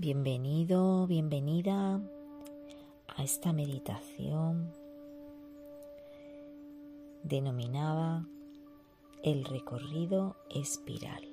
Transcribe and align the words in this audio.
Bienvenido, 0.00 1.08
bienvenida 1.08 2.00
a 3.08 3.24
esta 3.24 3.52
meditación 3.52 4.72
denominada 7.24 8.24
el 9.24 9.44
recorrido 9.44 10.36
espiral. 10.50 11.24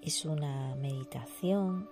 Es 0.00 0.24
una 0.24 0.74
meditación 0.76 1.90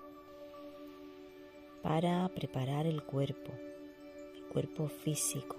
para 1.82 2.26
preparar 2.30 2.86
el 2.86 3.02
cuerpo, 3.02 3.52
el 4.34 4.46
cuerpo 4.46 4.88
físico. 4.88 5.56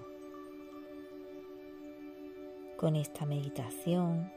Con 2.76 2.96
esta 2.96 3.24
meditación 3.24 4.32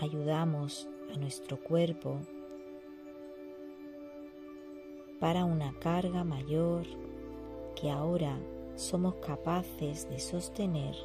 ayudamos 0.00 0.88
a 1.14 1.18
nuestro 1.18 1.62
cuerpo 1.62 2.22
para 5.22 5.44
una 5.44 5.72
carga 5.78 6.24
mayor 6.24 6.84
que 7.80 7.92
ahora 7.92 8.36
somos 8.74 9.14
capaces 9.24 10.08
de 10.10 10.18
sostener 10.18 10.96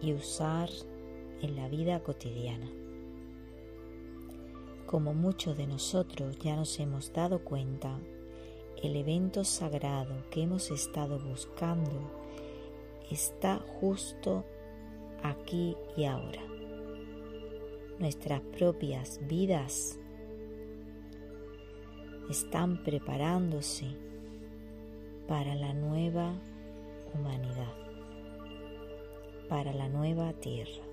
y 0.00 0.14
usar 0.14 0.68
en 1.40 1.54
la 1.54 1.68
vida 1.68 2.02
cotidiana. 2.02 2.68
Como 4.86 5.14
muchos 5.14 5.56
de 5.56 5.68
nosotros 5.68 6.40
ya 6.40 6.56
nos 6.56 6.80
hemos 6.80 7.12
dado 7.12 7.44
cuenta, 7.44 8.00
el 8.82 8.96
evento 8.96 9.44
sagrado 9.44 10.24
que 10.32 10.42
hemos 10.42 10.72
estado 10.72 11.20
buscando 11.20 12.10
está 13.12 13.60
justo 13.80 14.44
aquí 15.22 15.76
y 15.96 16.04
ahora. 16.04 16.42
Nuestras 18.00 18.40
propias 18.40 19.20
vidas 19.28 20.00
están 22.28 22.82
preparándose 22.82 23.86
para 25.26 25.54
la 25.54 25.72
nueva 25.72 26.34
humanidad, 27.14 27.74
para 29.48 29.72
la 29.72 29.88
nueva 29.88 30.32
tierra. 30.34 30.84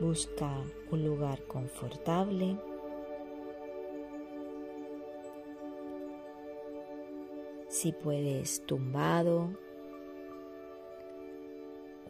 Busca 0.00 0.62
un 0.92 1.04
lugar 1.04 1.42
confortable. 1.48 2.56
Si 7.68 7.92
puedes 7.92 8.64
tumbado 8.64 9.50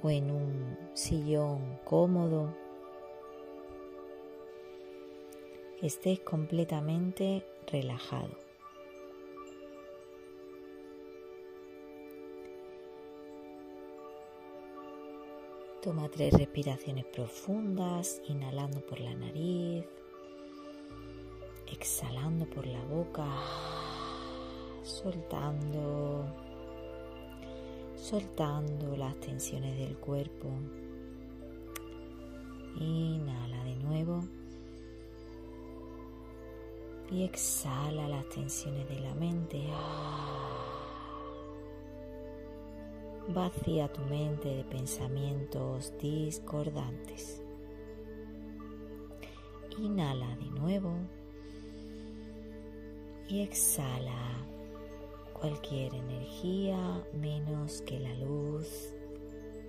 o 0.03 0.11
en 0.11 0.31
un 0.31 0.79
sillón 0.93 1.79
cómodo, 1.85 2.55
estés 5.83 6.19
completamente 6.21 7.47
relajado. 7.71 8.37
Toma 15.83 16.09
tres 16.09 16.35
respiraciones 16.35 17.05
profundas, 17.05 18.21
inhalando 18.27 18.81
por 18.81 18.99
la 18.99 19.15
nariz, 19.15 19.85
exhalando 21.71 22.45
por 22.51 22.67
la 22.67 22.83
boca, 22.85 23.27
soltando, 24.83 26.27
soltando 27.95 28.97
las 28.97 29.15
tensiones 29.21 29.79
del 29.79 29.97
cuerpo. 29.97 30.49
Inhala 32.81 33.65
de 33.65 33.77
nuevo 33.77 34.25
y 37.11 37.25
exhala 37.25 38.09
las 38.09 38.29
tensiones 38.29 38.89
de 38.89 39.01
la 39.01 39.15
mente. 39.15 39.63
Vacía 43.29 43.93
tu 43.93 44.01
mente 44.03 44.49
de 44.49 44.65
pensamientos 44.65 45.93
discordantes. 45.99 47.43
Inhala 49.79 50.37
de 50.37 50.51
nuevo 50.51 50.93
y 53.29 53.43
exhala 53.43 54.45
cualquier 55.33 55.95
energía 55.95 56.79
menos 57.13 57.83
que 57.83 58.01
la 58.01 58.15
luz 58.15 58.95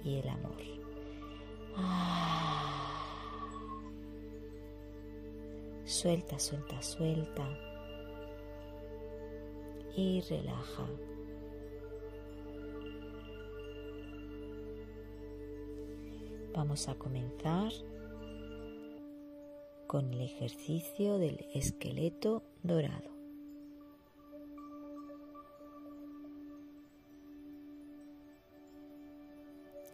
y 0.04 0.16
el 0.16 0.30
amor. 0.30 0.60
Suelta, 5.90 6.38
suelta, 6.38 6.84
suelta 6.84 7.50
y 9.98 10.22
relaja. 10.22 10.88
Vamos 16.54 16.88
a 16.90 16.94
comenzar 16.94 17.72
con 19.88 20.14
el 20.14 20.22
ejercicio 20.22 21.18
del 21.18 21.44
esqueleto 21.56 22.44
dorado. 22.62 23.10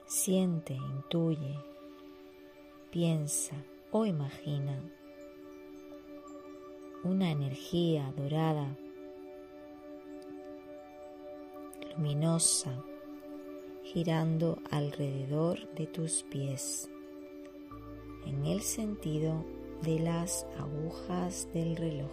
Siente, 0.07 0.73
intuye, 0.73 1.57
piensa 2.91 3.55
o 3.91 4.05
imagina 4.05 4.77
una 7.05 7.29
energía 7.29 8.11
dorada, 8.17 8.75
luminosa, 11.91 12.83
girando 13.83 14.57
alrededor 14.71 15.71
de 15.75 15.85
tus 15.85 16.23
pies, 16.23 16.89
en 18.25 18.47
el 18.47 18.61
sentido 18.61 19.45
de 19.83 19.99
las 19.99 20.47
agujas 20.57 21.47
del 21.53 21.75
reloj. 21.75 22.11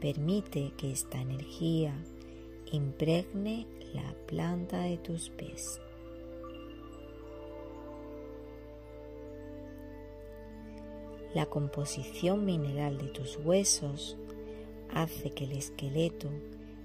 Permite 0.00 0.72
que 0.78 0.92
esta 0.92 1.20
energía 1.20 1.92
impregne 2.72 3.66
la 3.92 4.14
planta 4.26 4.78
de 4.80 4.96
tus 4.96 5.28
pies. 5.28 5.78
La 11.34 11.46
composición 11.46 12.44
mineral 12.44 12.96
de 12.98 13.08
tus 13.08 13.36
huesos 13.36 14.16
hace 14.90 15.30
que 15.30 15.44
el 15.44 15.52
esqueleto 15.52 16.30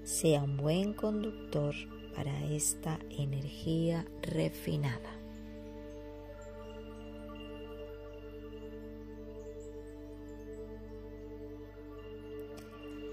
sea 0.02 0.42
un 0.42 0.58
buen 0.58 0.92
conductor 0.92 1.74
para 2.14 2.44
esta 2.44 2.98
energía 3.10 4.04
refinada. 4.22 5.18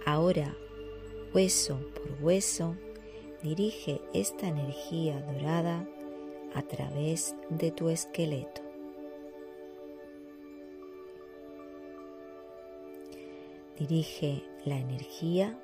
Ahora, 0.06 0.54
hueso 1.34 1.80
por 1.96 2.22
hueso, 2.22 2.76
dirige 3.42 4.02
esta 4.14 4.50
energía 4.50 5.22
dorada 5.22 5.88
a 6.54 6.62
través 6.64 7.36
de 7.50 7.72
tu 7.72 7.90
esqueleto. 7.90 8.71
Dirige 13.82 14.44
la 14.64 14.78
energía 14.78 15.60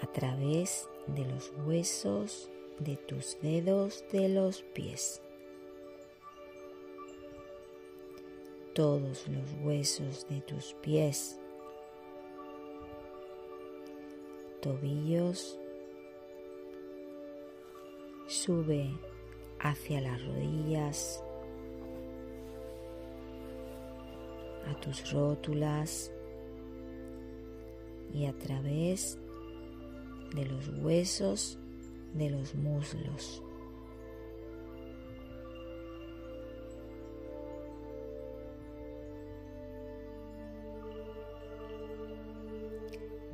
a 0.00 0.06
través 0.06 0.88
de 1.08 1.24
los 1.24 1.52
huesos 1.66 2.48
de 2.78 2.96
tus 2.96 3.40
dedos 3.42 4.04
de 4.12 4.28
los 4.28 4.62
pies. 4.62 5.20
Todos 8.72 9.26
los 9.26 9.52
huesos 9.64 10.28
de 10.28 10.42
tus 10.42 10.74
pies, 10.74 11.40
tobillos, 14.62 15.58
sube 18.28 18.96
hacia 19.58 20.00
las 20.02 20.24
rodillas, 20.24 21.20
a 24.68 24.80
tus 24.80 25.10
rótulas, 25.10 26.12
y 28.16 28.24
a 28.24 28.32
través 28.32 29.18
de 30.34 30.46
los 30.46 30.68
huesos 30.68 31.58
de 32.14 32.30
los 32.30 32.54
muslos. 32.54 33.42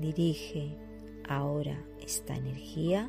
Dirige 0.00 0.76
ahora 1.28 1.86
esta 2.00 2.34
energía 2.34 3.08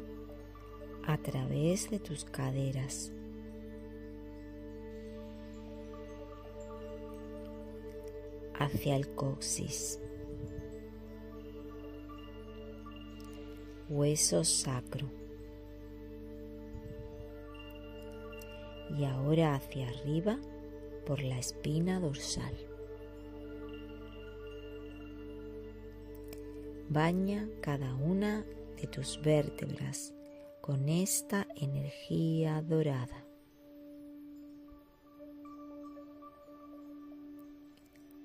a 1.08 1.18
través 1.18 1.90
de 1.90 2.00
tus 2.00 2.24
caderas. 2.24 3.12
hacia 8.56 8.96
el 8.96 9.10
coxis. 9.16 10.03
Hueso 13.96 14.44
sacro. 14.44 15.08
Y 18.98 19.06
ahora 19.06 19.54
hacia 19.54 19.88
arriba 19.88 20.40
por 21.06 21.22
la 21.22 21.38
espina 21.38 22.00
dorsal. 22.00 22.56
Baña 26.90 27.48
cada 27.62 27.94
una 27.94 28.44
de 28.82 28.88
tus 28.88 29.22
vértebras 29.22 30.12
con 30.62 30.90
esta 30.90 31.46
energía 31.56 32.64
dorada. 32.64 33.24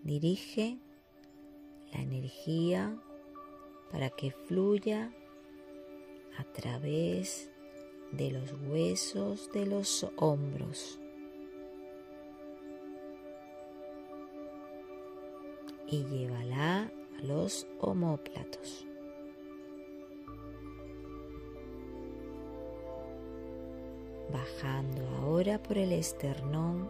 Dirige 0.03 0.79
la 1.93 2.00
energía 2.00 2.99
para 3.91 4.09
que 4.09 4.31
fluya 4.31 5.12
a 6.38 6.44
través 6.44 7.50
de 8.12 8.31
los 8.31 8.55
huesos 8.69 9.50
de 9.52 9.67
los 9.67 10.06
hombros 10.17 10.99
y 15.90 16.05
llévala 16.05 16.90
a 17.19 17.23
los 17.23 17.67
homóplatos. 17.81 18.87
Bajando 24.32 25.06
ahora 25.17 25.62
por 25.62 25.79
el 25.79 25.93
esternón 25.93 26.88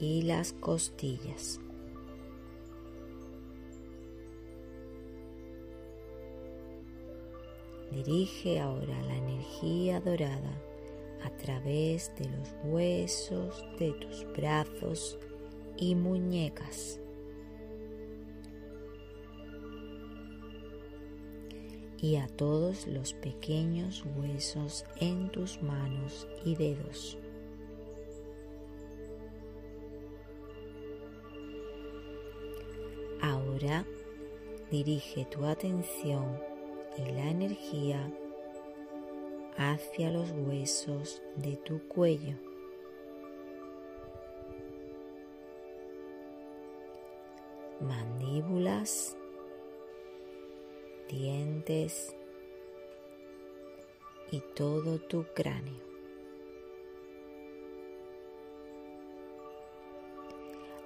y 0.00 0.22
las 0.22 0.52
costillas. 0.54 1.60
Dirige 7.92 8.58
ahora 8.58 9.00
la 9.02 9.16
energía 9.16 10.00
dorada 10.00 10.62
a 11.24 11.30
través 11.36 12.10
de 12.16 12.24
los 12.24 12.54
huesos 12.64 13.64
de 13.78 13.92
tus 13.92 14.24
brazos 14.32 15.18
y 15.76 15.94
muñecas. 15.94 16.98
y 22.02 22.16
a 22.16 22.26
todos 22.26 22.88
los 22.88 23.14
pequeños 23.14 24.04
huesos 24.16 24.84
en 24.96 25.30
tus 25.30 25.62
manos 25.62 26.26
y 26.44 26.56
dedos. 26.56 27.16
Ahora 33.20 33.86
dirige 34.68 35.24
tu 35.26 35.44
atención 35.44 36.51
y 36.96 37.12
la 37.12 37.30
energía 37.30 38.10
hacia 39.56 40.10
los 40.10 40.30
huesos 40.32 41.22
de 41.36 41.56
tu 41.56 41.86
cuello. 41.88 42.36
Mandíbulas, 47.80 49.16
dientes 51.08 52.14
y 54.30 54.40
todo 54.54 54.98
tu 55.00 55.24
cráneo. 55.34 55.92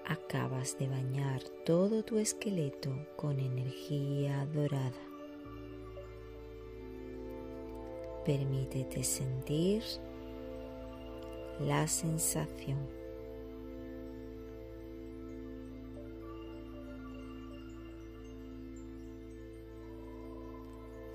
acabas 0.06 0.78
de 0.78 0.88
bañar 0.88 1.42
todo 1.64 2.02
tu 2.02 2.18
esqueleto 2.18 2.90
con 3.16 3.38
energía 3.38 4.46
dorada. 4.46 5.05
Permítete 8.26 9.04
sentir 9.04 9.84
la 11.60 11.86
sensación. 11.86 12.78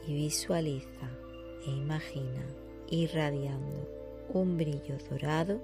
Y 0.08 0.14
visualiza 0.14 0.88
e 1.68 1.72
imagina 1.72 2.46
irradiando 2.90 3.90
un 4.34 4.56
brillo 4.56 4.98
dorado 5.10 5.62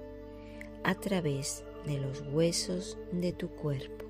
a 0.84 0.94
través 0.96 1.64
de 1.86 1.98
los 1.98 2.22
huesos 2.30 2.98
de 3.10 3.32
tu 3.32 3.48
cuerpo. 3.48 4.07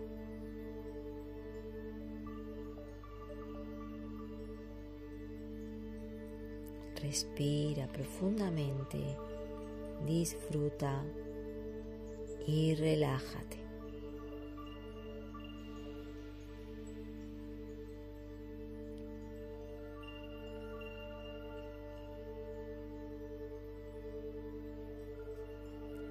Respira 7.08 7.86
profundamente, 7.86 8.98
disfruta 10.06 11.02
y 12.46 12.74
relájate. 12.74 13.56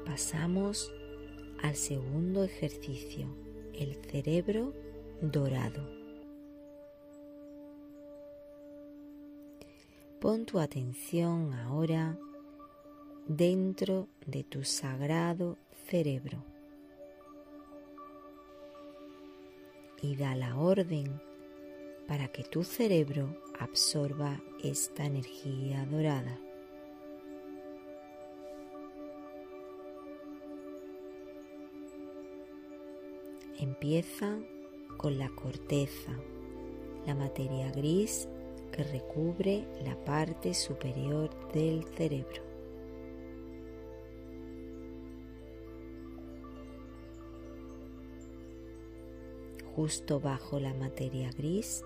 Pasamos 0.04 0.92
al 1.62 1.76
segundo 1.76 2.44
ejercicio, 2.44 3.28
el 3.76 3.98
cerebro 3.98 4.74
dorado. 5.22 5.97
Pon 10.28 10.46
tu 10.46 10.60
atención 10.60 11.54
ahora 11.54 12.20
dentro 13.30 14.10
de 14.26 14.44
tu 14.44 14.66
sagrado 14.66 15.58
cerebro 15.90 16.44
y 20.02 20.18
da 20.18 20.36
la 20.36 20.58
orden 20.58 21.22
para 22.10 22.28
que 22.28 22.44
tu 22.44 22.66
cerebro 22.66 23.42
absorba 23.58 24.44
esta 24.62 25.06
energía 25.06 25.86
dorada. 25.86 26.38
Empieza 33.58 34.38
con 34.98 35.18
la 35.18 35.30
corteza, 35.30 36.12
la 37.06 37.16
materia 37.16 37.72
gris 37.72 38.28
que 38.72 38.84
recubre 38.84 39.66
la 39.84 39.96
parte 40.04 40.54
superior 40.54 41.30
del 41.52 41.84
cerebro. 41.96 42.44
Justo 49.76 50.20
bajo 50.20 50.60
la 50.60 50.74
materia 50.74 51.30
gris 51.38 51.84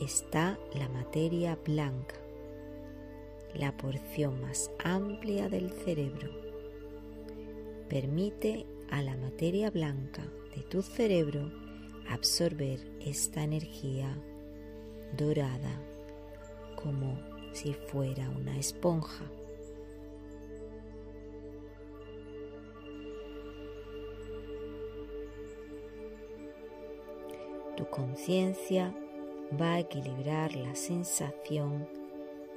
está 0.00 0.58
la 0.74 0.88
materia 0.88 1.56
blanca, 1.56 2.14
la 3.54 3.76
porción 3.76 4.40
más 4.40 4.70
amplia 4.82 5.48
del 5.50 5.70
cerebro. 5.70 6.30
Permite 7.88 8.64
a 8.90 9.02
la 9.02 9.16
materia 9.16 9.70
blanca 9.70 10.24
de 10.56 10.62
tu 10.62 10.80
cerebro 10.82 11.52
absorber 12.08 12.80
esta 13.00 13.42
energía 13.44 14.16
dorada 15.16 15.80
como 16.82 17.18
si 17.52 17.74
fuera 17.74 18.28
una 18.30 18.56
esponja. 18.58 19.24
Tu 27.76 27.86
conciencia 27.88 28.94
va 29.60 29.74
a 29.74 29.80
equilibrar 29.80 30.54
la 30.54 30.74
sensación 30.74 31.88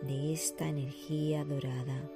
de 0.01 0.33
esta 0.33 0.67
energía 0.67 1.45
dorada 1.45 2.09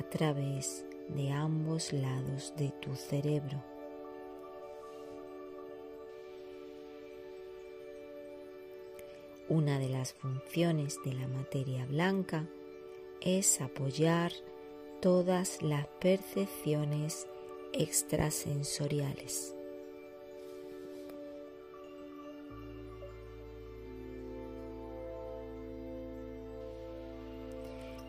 a 0.00 0.02
través 0.08 0.86
de 1.08 1.30
ambos 1.30 1.92
lados 1.92 2.54
de 2.56 2.70
tu 2.80 2.94
cerebro. 2.94 3.62
Una 9.50 9.78
de 9.78 9.88
las 9.88 10.12
funciones 10.12 11.02
de 11.06 11.14
la 11.14 11.26
materia 11.26 11.86
blanca 11.86 12.46
es 13.22 13.62
apoyar 13.62 14.30
todas 15.00 15.62
las 15.62 15.86
percepciones 16.00 17.26
extrasensoriales. 17.72 19.54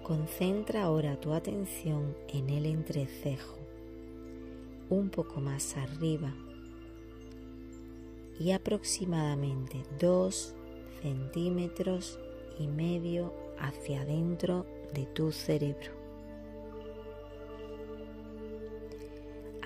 Concentra 0.03 0.83
ahora 0.83 1.17
tu 1.21 1.31
atención 1.31 2.17
en 2.33 2.49
el 2.49 2.65
entrecejo, 2.65 3.59
un 4.89 5.09
poco 5.09 5.39
más 5.39 5.77
arriba 5.77 6.33
y 8.37 8.51
aproximadamente 8.51 9.85
2 9.99 10.55
centímetros 11.01 12.19
y 12.59 12.67
medio 12.67 13.33
hacia 13.59 14.01
adentro 14.01 14.65
de 14.93 15.05
tu 15.07 15.31
cerebro. 15.31 15.91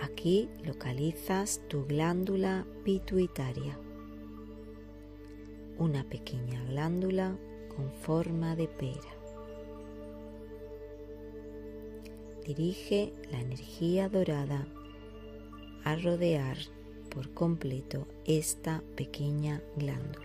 Aquí 0.01 0.49
localizas 0.63 1.61
tu 1.69 1.85
glándula 1.85 2.65
pituitaria, 2.83 3.79
una 5.77 6.03
pequeña 6.03 6.63
glándula 6.65 7.37
con 7.75 7.91
forma 7.91 8.55
de 8.55 8.67
pera. 8.67 9.13
Dirige 12.45 13.13
la 13.31 13.39
energía 13.39 14.09
dorada 14.09 14.67
a 15.85 15.95
rodear 15.95 16.57
por 17.09 17.33
completo 17.33 18.07
esta 18.25 18.83
pequeña 18.95 19.61
glándula. 19.77 20.22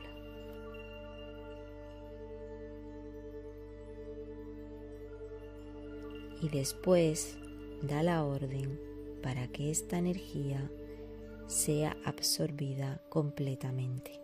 Y 6.40 6.48
después 6.48 7.36
da 7.82 8.02
la 8.02 8.24
orden 8.24 8.78
para 9.22 9.48
que 9.48 9.70
esta 9.70 9.98
energía 9.98 10.70
sea 11.46 11.96
absorbida 12.04 13.02
completamente. 13.08 14.20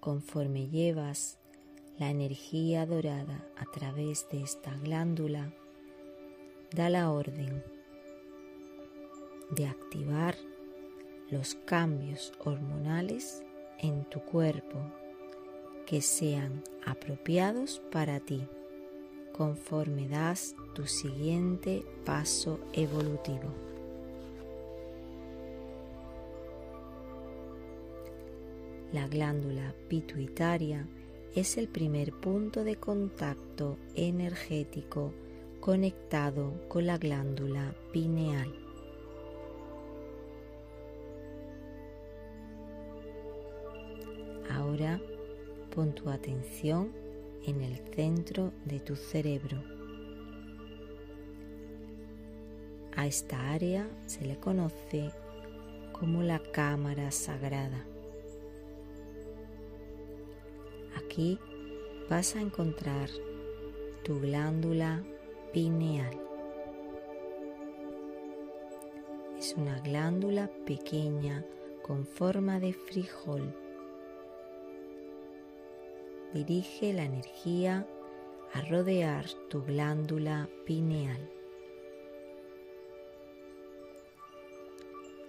Conforme 0.00 0.68
llevas 0.68 1.38
la 1.98 2.10
energía 2.10 2.86
dorada 2.86 3.46
a 3.56 3.64
través 3.70 4.28
de 4.30 4.42
esta 4.42 4.74
glándula, 4.78 5.52
da 6.74 6.88
la 6.88 7.10
orden 7.12 7.62
de 9.50 9.66
activar 9.66 10.34
los 11.30 11.54
cambios 11.54 12.32
hormonales 12.40 13.44
en 13.78 14.04
tu 14.06 14.20
cuerpo 14.20 14.80
que 15.92 16.00
sean 16.00 16.64
apropiados 16.86 17.82
para 17.92 18.18
ti 18.18 18.48
conforme 19.36 20.08
das 20.08 20.56
tu 20.72 20.86
siguiente 20.86 21.84
paso 22.06 22.58
evolutivo. 22.72 23.52
La 28.94 29.06
glándula 29.06 29.74
pituitaria 29.88 30.88
es 31.34 31.58
el 31.58 31.68
primer 31.68 32.14
punto 32.14 32.64
de 32.64 32.76
contacto 32.76 33.76
energético 33.94 35.12
conectado 35.60 36.54
con 36.68 36.86
la 36.86 36.96
glándula 36.96 37.74
pineal. 37.92 38.50
Ahora 44.48 44.98
pon 45.74 45.94
tu 45.94 46.10
atención 46.10 46.92
en 47.46 47.62
el 47.62 47.76
centro 47.94 48.52
de 48.64 48.78
tu 48.80 48.94
cerebro. 48.94 49.62
A 52.94 53.06
esta 53.06 53.52
área 53.52 53.88
se 54.04 54.24
le 54.24 54.38
conoce 54.38 55.10
como 55.92 56.22
la 56.22 56.40
cámara 56.40 57.10
sagrada. 57.10 57.86
Aquí 60.96 61.38
vas 62.10 62.36
a 62.36 62.42
encontrar 62.42 63.08
tu 64.04 64.20
glándula 64.20 65.02
pineal. 65.52 66.20
Es 69.38 69.54
una 69.56 69.80
glándula 69.80 70.50
pequeña 70.66 71.44
con 71.82 72.06
forma 72.06 72.60
de 72.60 72.74
frijol. 72.74 73.61
Dirige 76.32 76.92
la 76.92 77.04
energía 77.04 77.86
a 78.54 78.62
rodear 78.62 79.26
tu 79.48 79.62
glándula 79.62 80.48
pineal 80.64 81.30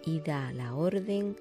y 0.06 0.20
da 0.22 0.52
la 0.54 0.76
orden 0.76 1.36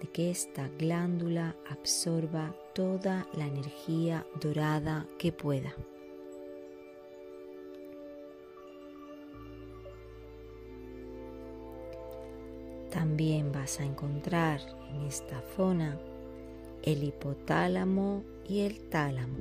de 0.00 0.08
que 0.08 0.30
esta 0.30 0.68
glándula 0.78 1.56
absorba 1.68 2.54
toda 2.74 3.26
la 3.34 3.46
energía 3.46 4.24
dorada 4.40 5.08
que 5.18 5.32
pueda. 5.32 5.74
También 12.90 13.52
vas 13.52 13.80
a 13.80 13.84
encontrar 13.84 14.60
en 14.90 15.02
esta 15.02 15.40
zona 15.56 15.98
el 16.82 17.04
hipotálamo 17.04 18.24
y 18.48 18.60
el 18.60 18.80
tálamo. 18.88 19.38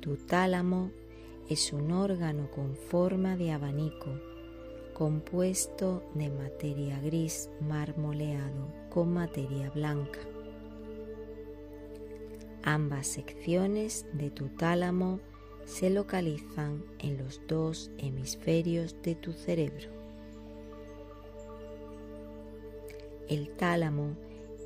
Tu 0.00 0.16
tálamo 0.16 0.90
es 1.48 1.72
un 1.72 1.92
órgano 1.92 2.50
con 2.50 2.74
forma 2.76 3.36
de 3.36 3.52
abanico 3.52 4.10
compuesto 4.94 6.02
de 6.14 6.28
materia 6.30 7.00
gris 7.00 7.50
marmoleado 7.60 8.72
con 8.90 9.12
materia 9.12 9.70
blanca. 9.70 10.20
Ambas 12.62 13.08
secciones 13.08 14.06
de 14.12 14.30
tu 14.30 14.48
tálamo 14.48 15.18
se 15.64 15.90
localizan 15.90 16.84
en 16.98 17.18
los 17.18 17.40
dos 17.48 17.90
hemisferios 17.98 18.94
de 19.02 19.14
tu 19.14 19.32
cerebro. 19.32 20.01
El 23.32 23.48
tálamo 23.48 24.14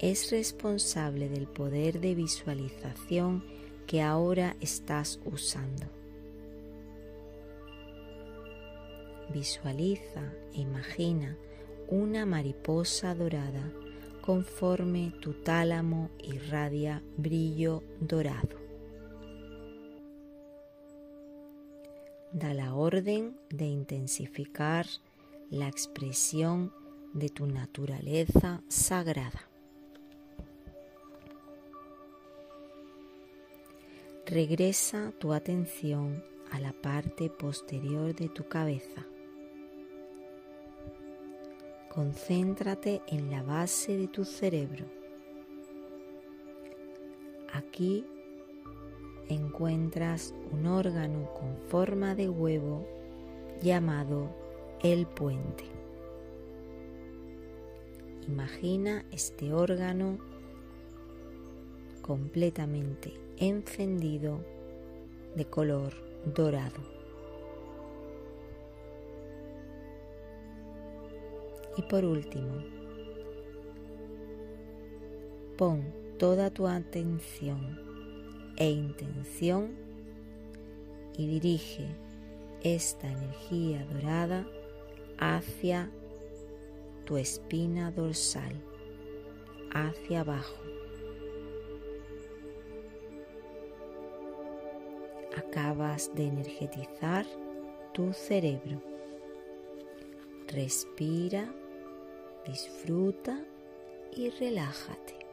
es 0.00 0.32
responsable 0.32 1.28
del 1.28 1.46
poder 1.46 2.00
de 2.00 2.16
visualización 2.16 3.44
que 3.87 4.02
ahora 4.02 4.56
estás 4.61 5.20
usando. 5.25 5.87
Visualiza 9.32 10.32
e 10.52 10.62
imagina 10.62 11.37
una 11.87 12.26
mariposa 12.26 13.14
dorada 13.14 13.73
conforme 14.20 15.12
tu 15.20 15.35
tálamo 15.44 16.11
irradia 16.25 17.04
brillo 17.16 17.85
dorado. 18.00 18.56
Da 22.32 22.52
la 22.52 22.75
orden 22.75 23.38
de 23.49 23.66
intensificar 23.66 24.87
la 25.50 25.68
expresión 25.68 26.73
de 27.12 27.28
tu 27.28 27.46
naturaleza 27.46 28.62
sagrada. 28.68 29.48
Regresa 34.26 35.12
tu 35.18 35.32
atención 35.32 36.25
a 36.50 36.58
la 36.58 36.72
parte 36.72 37.30
posterior 37.30 38.14
de 38.14 38.28
tu 38.28 38.48
cabeza. 38.48 39.06
Concéntrate 41.88 43.02
en 43.06 43.30
la 43.30 43.42
base 43.42 43.96
de 43.96 44.08
tu 44.08 44.25
cerebro. 44.25 44.84
Aquí 47.52 48.04
encuentras 49.28 50.34
un 50.52 50.66
órgano 50.66 51.32
con 51.32 51.56
forma 51.68 52.14
de 52.14 52.28
huevo 52.28 52.86
llamado 53.62 54.28
el 54.82 55.06
puente. 55.06 55.75
Imagina 58.28 59.04
este 59.12 59.52
órgano 59.52 60.18
completamente 62.02 63.14
encendido 63.37 64.40
de 65.37 65.45
color 65.45 65.92
dorado. 66.35 66.97
Y 71.76 71.83
por 71.83 72.04
último, 72.04 72.64
pon 75.56 75.85
toda 76.18 76.50
tu 76.50 76.66
atención 76.66 77.78
e 78.56 78.71
intención 78.71 79.76
y 81.16 81.26
dirige 81.26 81.87
esta 82.62 83.06
energía 83.09 83.85
dorada 83.92 84.47
hacia 85.18 85.90
tu 87.06 87.16
espina 87.16 87.90
dorsal 87.92 88.52
hacia 89.72 90.20
abajo. 90.20 90.56
Acabas 95.36 96.12
de 96.14 96.25
energetizar 96.25 97.25
tu 97.94 98.12
cerebro. 98.12 98.82
Respira, 100.48 101.54
disfruta 102.46 103.38
y 104.12 104.30
relájate. 104.30 105.25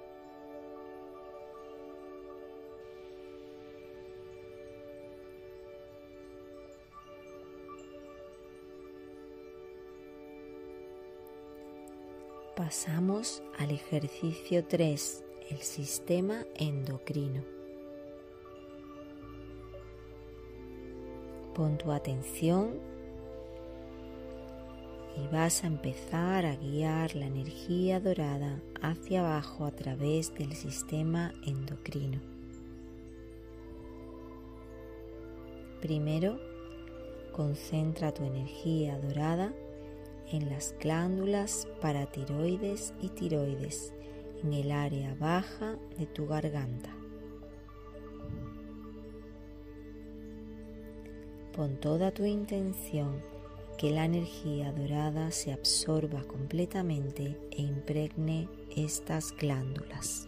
Pasamos 12.74 13.44
al 13.60 13.70
ejercicio 13.70 14.65
3, 14.65 15.24
el 15.51 15.58
sistema 15.60 16.44
endocrino. 16.56 17.44
Pon 21.53 21.77
tu 21.77 21.92
atención 21.92 22.80
y 25.15 25.27
vas 25.32 25.63
a 25.63 25.68
empezar 25.68 26.48
a 26.48 26.56
guiar 26.56 27.15
la 27.15 27.27
energía 27.27 28.00
dorada 28.00 28.60
hacia 28.82 29.20
abajo 29.20 29.65
a 29.65 29.72
través 29.72 30.34
del 30.34 30.53
sistema 30.56 31.32
endocrino. 31.46 32.20
Primero, 35.80 36.39
concentra 37.34 38.12
tu 38.12 38.24
energía 38.24 38.98
dorada 38.98 39.53
en 40.32 40.50
las 40.50 40.75
glándulas 40.80 41.68
paratiroides 41.82 42.94
y 43.01 43.10
tiroides 43.10 43.94
en 44.44 44.53
el 44.53 44.72
área 44.72 45.15
baja 45.15 45.77
de 45.98 46.06
tu 46.06 46.27
garganta. 46.27 46.89
Pon 51.56 51.77
toda 51.77 52.12
tu 52.12 52.25
intención 52.25 53.22
que 53.77 53.92
la 53.92 54.06
energía 54.06 54.72
dorada 54.72 55.32
se 55.32 55.53
absorba 55.53 56.24
completamente 56.24 57.38
e 57.51 57.62
impregne 57.62 58.48
estas 58.75 59.32
glándulas. 59.34 60.27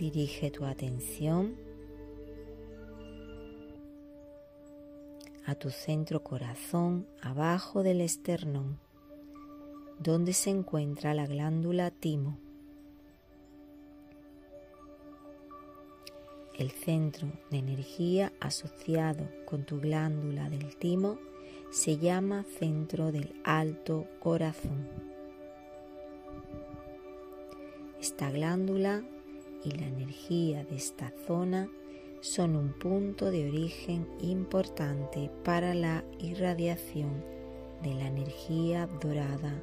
Dirige 0.00 0.50
tu 0.50 0.64
atención 0.64 1.58
a 5.44 5.54
tu 5.54 5.68
centro 5.68 6.24
corazón 6.24 7.06
abajo 7.20 7.82
del 7.82 8.00
esternón, 8.00 8.78
donde 9.98 10.32
se 10.32 10.48
encuentra 10.48 11.12
la 11.12 11.26
glándula 11.26 11.90
timo. 11.90 12.38
El 16.54 16.70
centro 16.70 17.28
de 17.50 17.58
energía 17.58 18.32
asociado 18.40 19.28
con 19.44 19.66
tu 19.66 19.80
glándula 19.80 20.48
del 20.48 20.76
timo 20.76 21.18
se 21.70 21.98
llama 21.98 22.46
centro 22.58 23.12
del 23.12 23.38
alto 23.44 24.06
corazón. 24.18 24.88
Esta 28.00 28.30
glándula 28.30 29.04
y 29.64 29.70
la 29.72 29.86
energía 29.86 30.64
de 30.64 30.76
esta 30.76 31.12
zona 31.26 31.70
son 32.20 32.56
un 32.56 32.72
punto 32.72 33.30
de 33.30 33.48
origen 33.48 34.06
importante 34.20 35.30
para 35.44 35.74
la 35.74 36.04
irradiación 36.18 37.24
de 37.82 37.94
la 37.94 38.06
energía 38.06 38.86
dorada 38.86 39.62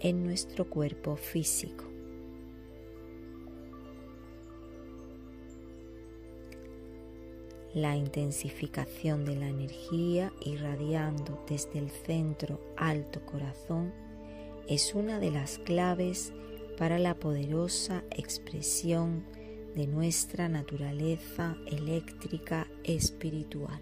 en 0.00 0.22
nuestro 0.22 0.68
cuerpo 0.68 1.16
físico. 1.16 1.84
La 7.72 7.94
intensificación 7.94 9.26
de 9.26 9.36
la 9.36 9.48
energía 9.48 10.32
irradiando 10.40 11.44
desde 11.46 11.78
el 11.78 11.90
centro 11.90 12.58
alto 12.76 13.20
corazón 13.26 13.92
es 14.66 14.94
una 14.94 15.18
de 15.18 15.30
las 15.30 15.58
claves 15.58 16.32
para 16.78 16.98
la 16.98 17.14
poderosa 17.14 18.02
expresión 18.10 19.24
de 19.76 19.86
nuestra 19.86 20.48
naturaleza 20.48 21.54
eléctrica 21.66 22.66
espiritual. 22.82 23.78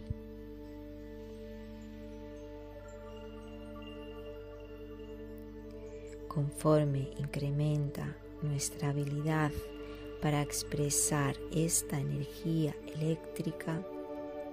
Conforme 6.27 7.11
incrementa 7.17 8.17
nuestra 8.43 8.89
habilidad 8.89 9.53
para 10.21 10.43
expresar 10.43 11.37
esta 11.53 12.01
energía 12.01 12.75
eléctrica, 12.97 13.81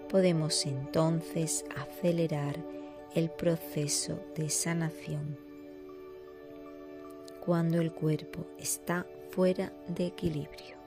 podemos 0.09 0.67
entonces 0.67 1.65
acelerar 1.75 2.55
el 3.15 3.31
proceso 3.31 4.19
de 4.35 4.47
sanación 4.51 5.37
cuando 7.43 7.81
el 7.81 7.91
cuerpo 7.91 8.45
está 8.59 9.07
fuera 9.31 9.73
de 9.87 10.05
equilibrio. 10.05 10.80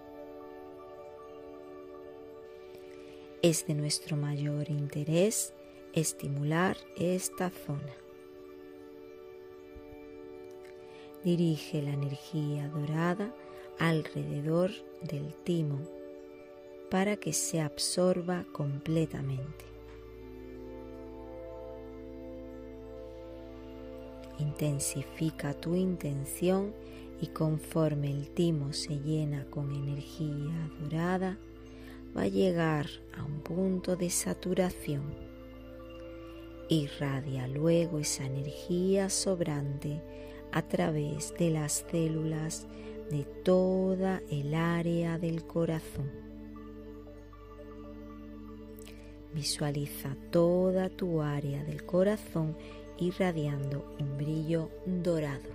Es 3.44 3.66
de 3.66 3.74
nuestro 3.74 4.16
mayor 4.16 4.70
interés 4.70 5.52
estimular 5.92 6.78
esta 6.96 7.50
zona. 7.50 7.92
Dirige 11.22 11.82
la 11.82 11.90
energía 11.90 12.68
dorada 12.68 13.34
alrededor 13.78 14.70
del 15.02 15.34
timo 15.44 15.78
para 16.90 17.18
que 17.18 17.34
se 17.34 17.60
absorba 17.60 18.46
completamente. 18.50 19.66
Intensifica 24.38 25.52
tu 25.52 25.74
intención 25.74 26.72
y 27.20 27.26
conforme 27.26 28.10
el 28.10 28.30
timo 28.30 28.72
se 28.72 29.00
llena 29.00 29.44
con 29.50 29.70
energía 29.74 30.70
dorada, 30.80 31.38
va 32.16 32.22
a 32.22 32.28
llegar 32.28 32.86
a 33.16 33.24
un 33.24 33.40
punto 33.40 33.96
de 33.96 34.10
saturación. 34.10 35.02
Irradia 36.68 37.46
luego 37.48 37.98
esa 37.98 38.24
energía 38.24 39.10
sobrante 39.10 40.02
a 40.52 40.62
través 40.62 41.34
de 41.38 41.50
las 41.50 41.84
células 41.90 42.66
de 43.10 43.24
toda 43.24 44.22
el 44.30 44.54
área 44.54 45.18
del 45.18 45.44
corazón. 45.44 46.10
Visualiza 49.34 50.16
toda 50.30 50.88
tu 50.88 51.20
área 51.20 51.64
del 51.64 51.84
corazón 51.84 52.56
irradiando 52.98 53.96
un 53.98 54.16
brillo 54.16 54.70
dorado. 54.86 55.53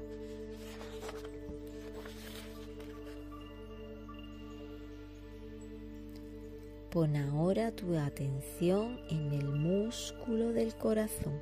Pon 6.91 7.15
ahora 7.15 7.71
tu 7.71 7.95
atención 7.95 8.99
en 9.11 9.31
el 9.33 9.47
músculo 9.47 10.53
del 10.53 10.73
corazón. 10.73 11.39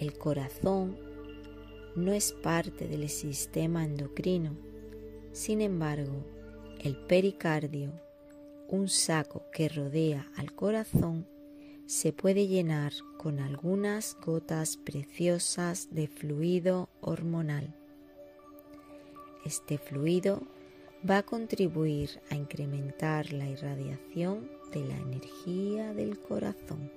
El 0.00 0.18
corazón 0.18 0.98
no 1.94 2.12
es 2.12 2.32
parte 2.32 2.88
del 2.88 3.08
sistema 3.08 3.84
endocrino, 3.84 4.56
sin 5.30 5.60
embargo, 5.60 6.24
el 6.80 6.96
pericardio, 6.96 7.92
un 8.66 8.88
saco 8.88 9.44
que 9.52 9.68
rodea 9.68 10.28
al 10.36 10.52
corazón, 10.52 11.28
se 11.86 12.12
puede 12.12 12.48
llenar 12.48 12.92
con 13.18 13.38
algunas 13.38 14.16
gotas 14.24 14.76
preciosas 14.76 15.88
de 15.92 16.08
fluido 16.08 16.88
hormonal. 17.00 17.72
Este 19.44 19.78
fluido 19.78 20.42
va 21.08 21.18
a 21.18 21.22
contribuir 21.24 22.20
a 22.30 22.36
incrementar 22.36 23.32
la 23.32 23.48
irradiación 23.48 24.48
de 24.72 24.84
la 24.84 24.96
energía 24.96 25.92
del 25.94 26.18
corazón. 26.18 26.90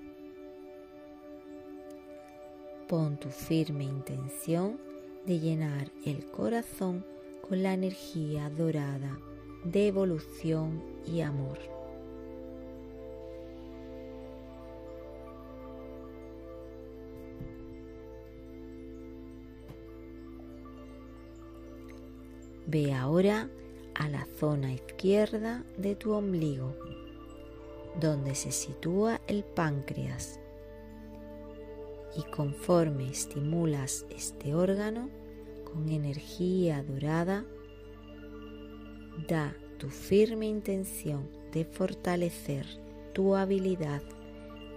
Pon 2.88 3.18
tu 3.18 3.30
firme 3.30 3.84
intención 3.84 4.80
de 5.26 5.40
llenar 5.40 5.92
el 6.06 6.24
corazón 6.26 7.04
con 7.48 7.64
la 7.64 7.74
energía 7.74 8.50
dorada 8.52 9.18
de 9.64 9.88
evolución 9.88 10.84
y 11.08 11.22
amor. 11.22 11.58
Ve 22.68 22.94
ahora 22.94 23.50
a 23.96 24.08
la 24.10 24.28
zona 24.40 24.74
izquierda 24.74 25.64
de 25.78 25.96
tu 25.96 26.12
ombligo, 26.12 26.76
donde 28.00 28.36
se 28.36 28.52
sitúa 28.52 29.22
el 29.28 29.44
páncreas. 29.44 30.40
Y 32.18 32.24
conforme 32.32 33.10
estimulas 33.10 34.06
este 34.10 34.54
órgano 34.54 35.10
con 35.66 35.90
energía 35.90 36.84
dorada, 36.84 37.46
da 39.28 39.56
tu 39.78 39.90
firme 39.90 40.48
intención 40.48 41.28
de 41.52 41.66
fortalecer 41.66 42.66
tu 43.14 43.36
habilidad 43.36 44.02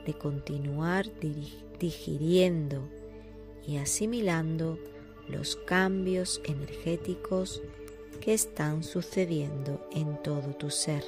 de 0.07 0.15
continuar 0.15 1.07
digiriendo 1.79 2.89
y 3.67 3.77
asimilando 3.77 4.79
los 5.29 5.57
cambios 5.57 6.41
energéticos 6.45 7.61
están 8.33 8.83
sucediendo 8.83 9.89
en 9.91 10.23
todo 10.23 10.55
tu 10.55 10.71
ser. 10.71 11.05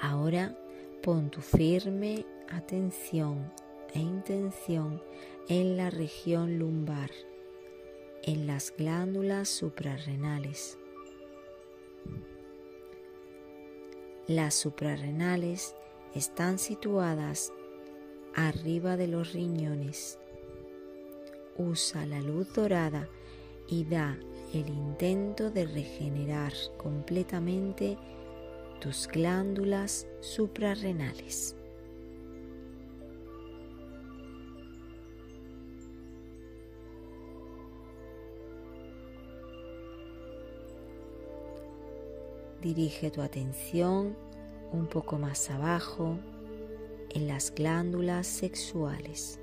Ahora 0.00 0.56
pon 1.02 1.30
tu 1.30 1.40
firme 1.40 2.24
atención 2.48 3.52
e 3.94 3.98
intención 3.98 5.02
en 5.48 5.76
la 5.76 5.90
región 5.90 6.58
lumbar, 6.58 7.10
en 8.22 8.46
las 8.46 8.72
glándulas 8.76 9.48
suprarrenales. 9.48 10.78
Las 14.26 14.54
suprarrenales 14.54 15.74
están 16.14 16.58
situadas 16.58 17.52
arriba 18.34 18.96
de 18.96 19.08
los 19.08 19.32
riñones. 19.32 20.18
Usa 21.56 22.04
la 22.06 22.20
luz 22.20 22.52
dorada 22.52 23.08
y 23.68 23.84
da 23.84 24.18
el 24.52 24.68
intento 24.68 25.50
de 25.50 25.66
regenerar 25.66 26.52
completamente 26.76 27.96
tus 28.80 29.08
glándulas 29.08 30.06
suprarrenales. 30.20 31.56
Dirige 42.60 43.10
tu 43.10 43.20
atención 43.20 44.16
un 44.72 44.86
poco 44.86 45.18
más 45.18 45.50
abajo 45.50 46.18
en 47.10 47.28
las 47.28 47.54
glándulas 47.54 48.26
sexuales, 48.26 49.38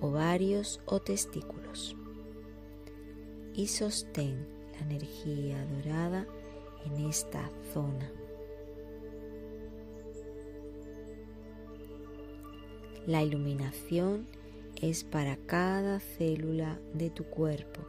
ovarios 0.00 0.80
o 0.86 1.00
testículos 1.00 1.96
y 3.54 3.66
sostén 3.66 4.46
la 4.72 4.86
energía 4.86 5.64
dorada 5.66 6.26
en 6.86 7.06
esta 7.06 7.50
zona. 7.72 8.10
La 13.06 13.22
iluminación 13.22 14.26
es 14.80 15.02
para 15.02 15.36
cada 15.36 15.98
célula 15.98 16.78
de 16.94 17.10
tu 17.10 17.24
cuerpo, 17.24 17.80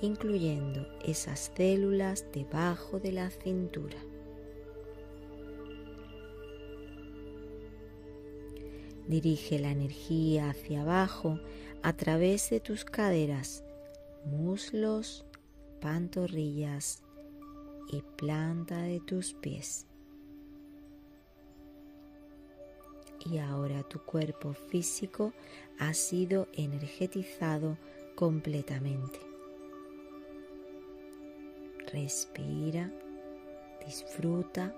incluyendo 0.00 0.86
esas 1.04 1.52
células 1.54 2.24
debajo 2.32 2.98
de 2.98 3.12
la 3.12 3.30
cintura. 3.30 3.98
Dirige 9.10 9.58
la 9.58 9.72
energía 9.72 10.50
hacia 10.50 10.82
abajo 10.82 11.40
a 11.82 11.94
través 11.94 12.48
de 12.48 12.60
tus 12.60 12.84
caderas, 12.84 13.64
muslos, 14.24 15.24
pantorrillas 15.80 17.02
y 17.90 18.02
planta 18.02 18.82
de 18.82 19.00
tus 19.00 19.34
pies. 19.34 19.88
Y 23.28 23.38
ahora 23.38 23.82
tu 23.82 23.98
cuerpo 23.98 24.52
físico 24.52 25.32
ha 25.80 25.92
sido 25.92 26.46
energetizado 26.52 27.78
completamente. 28.14 29.18
Respira, 31.92 32.92
disfruta 33.84 34.72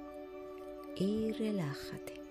y 0.96 1.32
relájate. 1.32 2.21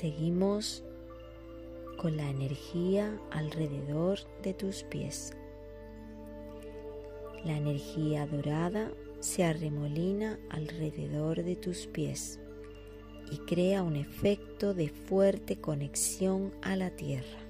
Seguimos 0.00 0.84
con 1.96 2.16
la 2.16 2.30
energía 2.30 3.20
alrededor 3.32 4.20
de 4.44 4.54
tus 4.54 4.84
pies. 4.84 5.32
La 7.44 7.56
energía 7.56 8.24
dorada 8.28 8.92
se 9.18 9.42
arremolina 9.42 10.38
alrededor 10.50 11.42
de 11.42 11.56
tus 11.56 11.88
pies 11.88 12.38
y 13.32 13.38
crea 13.38 13.82
un 13.82 13.96
efecto 13.96 14.72
de 14.72 14.88
fuerte 14.88 15.56
conexión 15.56 16.54
a 16.62 16.76
la 16.76 16.90
tierra. 16.90 17.40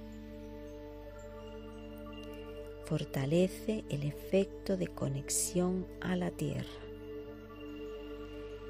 Fortalece 2.87 3.85
el 3.91 4.05
efecto 4.05 4.79
de 4.79 4.87
conexión 4.87 5.87
a 6.01 6.17
la 6.17 6.31
tierra 6.31 6.81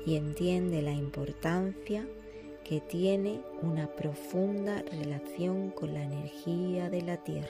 y 0.04 0.16
entiende 0.16 0.82
la 0.82 0.94
importancia 0.94 2.08
que 2.68 2.82
tiene 2.82 3.40
una 3.62 3.86
profunda 3.86 4.82
relación 4.82 5.70
con 5.70 5.94
la 5.94 6.02
energía 6.02 6.90
de 6.90 7.00
la 7.00 7.16
Tierra. 7.16 7.48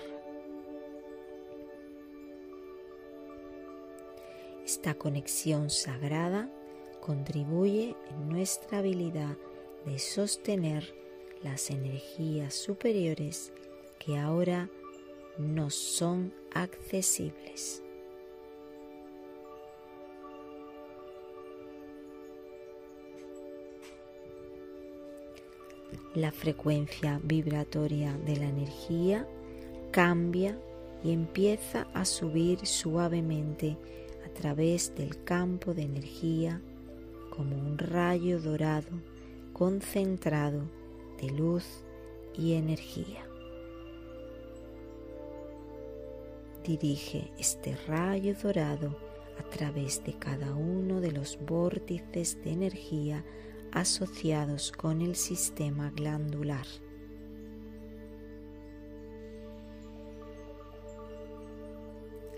Esta 4.65 4.95
conexión 4.95 5.71
sagrada 5.71 6.49
contribuye 7.01 7.97
en 8.11 8.29
nuestra 8.29 8.79
habilidad 8.79 9.37
de 9.87 9.99
sostener 9.99 10.95
las 11.43 11.71
energías 11.71 12.55
superiores 12.55 13.53
que 13.99 14.19
ahora 14.19 14.71
nos 15.37 15.75
son 15.75 16.33
accesibles. 16.53 17.83
La 26.15 26.33
frecuencia 26.33 27.21
vibratoria 27.23 28.17
de 28.27 28.37
la 28.37 28.47
energía 28.47 29.27
cambia 29.91 30.59
y 31.05 31.13
empieza 31.13 31.87
a 31.95 32.05
subir 32.05 32.67
suavemente 32.67 33.77
a 34.25 34.29
través 34.31 34.95
del 34.95 35.23
campo 35.25 35.75
de 35.75 35.83
energía 35.83 36.61
como 37.31 37.57
un 37.57 37.79
rayo 37.79 38.41
dorado 38.41 39.01
concentrado 39.53 40.63
de 41.21 41.31
luz 41.31 41.85
y 42.37 42.55
energía. 42.55 43.25
Dirige 46.65 47.31
este 47.39 47.77
rayo 47.87 48.35
dorado 48.43 48.97
a 49.39 49.43
través 49.51 50.05
de 50.05 50.15
cada 50.15 50.55
uno 50.55 51.01
de 51.01 51.13
los 51.13 51.39
vórtices 51.41 52.43
de 52.45 52.53
energía 52.53 53.25
asociados 53.73 54.73
con 54.73 55.03
el 55.03 55.17
sistema 55.17 55.91
glandular. 55.91 56.67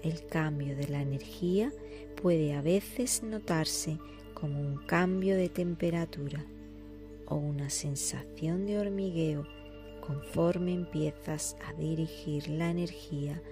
El 0.03 0.27
cambio 0.27 0.77
de 0.77 0.89
la 0.89 1.03
energía 1.03 1.73
puede 2.21 2.55
a 2.55 2.63
veces 2.63 3.23
notarse 3.23 3.99
como 4.35 4.61
un 4.61 4.79
cambio 4.87 5.37
de 5.37 5.49
temperatura 5.49 6.45
o 7.27 7.37
una 7.37 7.69
sensación 7.69 8.67
de 8.67 8.79
hormigueo 8.79 9.47
conforme 10.01 10.73
empiezas 10.73 11.57
a 11.67 11.75
dirigir 11.75 12.49
la 12.49 12.71
energía 12.71 13.43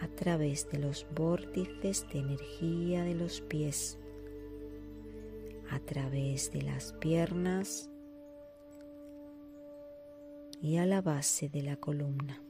a 0.00 0.08
través 0.08 0.70
de 0.70 0.78
los 0.78 1.06
vórtices 1.14 2.06
de 2.12 2.20
energía 2.20 3.04
de 3.04 3.14
los 3.14 3.40
pies 3.40 3.98
a 5.70 5.78
través 5.80 6.52
de 6.52 6.62
las 6.62 6.92
piernas 6.94 7.90
y 10.60 10.76
a 10.78 10.86
la 10.86 11.00
base 11.00 11.48
de 11.48 11.62
la 11.62 11.76
columna. 11.76 12.42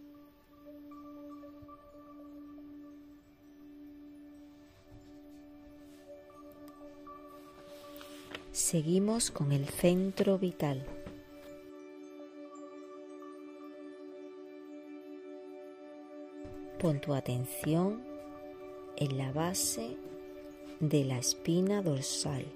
Seguimos 8.52 9.30
con 9.30 9.52
el 9.52 9.66
centro 9.66 10.38
vital. 10.38 10.84
Pon 16.78 17.00
tu 17.00 17.14
atención 17.14 18.02
en 18.96 19.18
la 19.18 19.30
base 19.32 19.98
de 20.80 21.04
la 21.04 21.18
espina 21.18 21.82
dorsal 21.82 22.46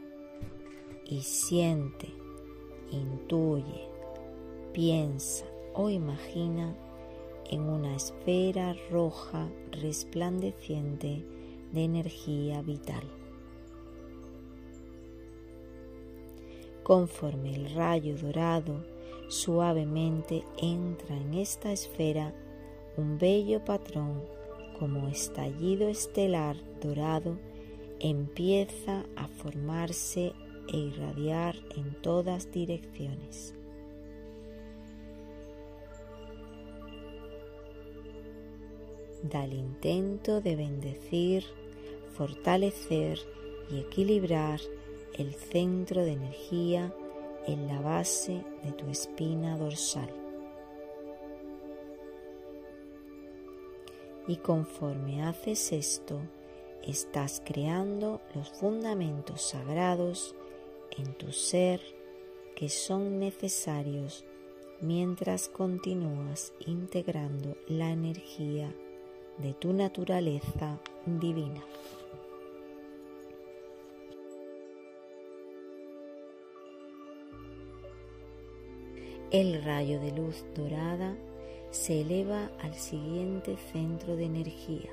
y 1.11 1.23
siente, 1.23 2.09
intuye, 2.93 3.89
piensa 4.73 5.45
o 5.75 5.91
imagina 5.91 6.77
en 7.51 7.63
una 7.63 7.97
esfera 7.97 8.77
roja 8.91 9.49
resplandeciente 9.73 11.25
de 11.73 11.85
energía 11.85 12.63
vital. 12.63 13.03
Conforme 16.85 17.57
el 17.57 17.75
rayo 17.75 18.17
dorado 18.17 18.85
suavemente 19.29 20.45
entra 20.59 21.17
en 21.17 21.35
esta 21.35 21.73
esfera 21.73 22.35
un 22.97 23.19
bello 23.19 23.65
patrón 23.65 24.23
como 24.79 25.09
estallido 25.09 25.89
estelar 25.89 26.57
dorado 26.81 27.37
empieza 28.01 29.05
a 29.15 29.29
formarse 29.29 30.33
e 30.73 30.77
irradiar 30.77 31.57
en 31.77 31.95
todas 32.01 32.51
direcciones. 32.51 33.55
Da 39.23 39.45
el 39.45 39.53
intento 39.53 40.41
de 40.41 40.57
bendecir, 40.57 41.45
fortalecer 42.17 43.19
y 43.71 43.81
equilibrar 43.81 44.61
el 45.15 45.35
centro 45.35 46.03
de 46.03 46.13
energía 46.13 46.95
en 47.47 47.67
la 47.67 47.81
base 47.81 48.43
de 48.63 48.73
tu 48.73 48.89
espina 48.89 49.59
dorsal. 49.59 50.11
Y 54.27 54.37
conforme 54.37 55.25
haces 55.25 55.73
esto, 55.73 56.21
estás 56.83 57.43
creando 57.45 58.21
los 58.35 58.49
fundamentos 58.51 59.43
sagrados 59.43 60.35
en 60.97 61.15
tu 61.15 61.33
ser 61.33 61.81
que 62.55 62.69
son 62.69 63.19
necesarios 63.19 64.25
mientras 64.81 65.49
continúas 65.49 66.53
integrando 66.67 67.57
la 67.69 67.91
energía 67.91 68.75
de 69.39 69.55
tu 69.55 69.73
naturaleza 69.73 70.81
divina. 71.07 71.63
El 79.31 79.63
rayo 79.63 80.01
de 80.01 80.11
luz 80.11 80.45
dorada 80.57 81.17
se 81.71 82.01
eleva 82.01 82.51
al 82.61 82.75
siguiente 82.75 83.57
centro 83.73 84.17
de 84.17 84.25
energía, 84.25 84.91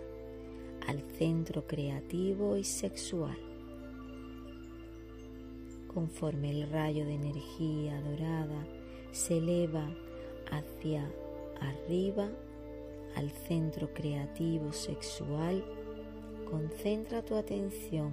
al 0.88 1.02
centro 1.18 1.66
creativo 1.66 2.56
y 2.56 2.64
sexual. 2.64 3.47
Conforme 5.98 6.52
el 6.52 6.70
rayo 6.70 7.08
de 7.08 7.16
energía 7.16 8.00
dorada 8.02 8.68
se 9.12 9.40
eleva 9.40 9.90
hacia 10.52 11.12
arriba 11.60 12.30
al 13.16 13.32
centro 13.32 13.92
creativo 13.96 14.72
sexual, 14.74 15.66
concentra 16.52 17.26
tu 17.26 17.34
atención 17.34 18.12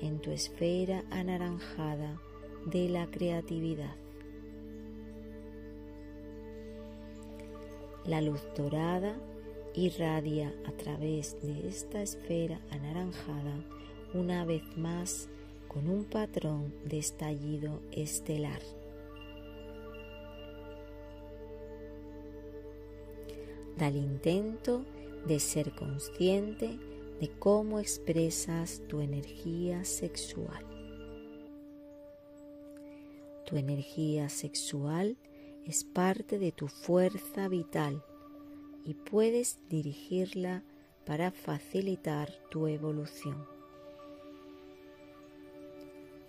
en 0.00 0.20
tu 0.20 0.30
esfera 0.30 1.04
anaranjada 1.10 2.18
de 2.64 2.88
la 2.88 3.10
creatividad. 3.10 3.94
La 8.06 8.22
luz 8.22 8.40
dorada 8.56 9.20
irradia 9.74 10.54
a 10.66 10.72
través 10.72 11.36
de 11.42 11.68
esta 11.68 12.00
esfera 12.00 12.58
anaranjada 12.70 13.62
una 14.14 14.46
vez 14.46 14.62
más 14.78 15.28
con 15.68 15.88
un 15.88 16.04
patrón 16.04 16.74
de 16.84 16.98
estallido 16.98 17.80
estelar. 17.92 18.60
Da 23.76 23.88
el 23.88 23.96
intento 23.96 24.84
de 25.26 25.38
ser 25.38 25.74
consciente 25.74 26.78
de 27.20 27.30
cómo 27.38 27.78
expresas 27.78 28.82
tu 28.88 29.00
energía 29.00 29.84
sexual. 29.84 30.64
Tu 33.46 33.56
energía 33.56 34.28
sexual 34.28 35.16
es 35.64 35.84
parte 35.84 36.38
de 36.38 36.52
tu 36.52 36.68
fuerza 36.68 37.48
vital 37.48 38.02
y 38.84 38.94
puedes 38.94 39.58
dirigirla 39.68 40.64
para 41.04 41.30
facilitar 41.30 42.30
tu 42.50 42.66
evolución. 42.66 43.57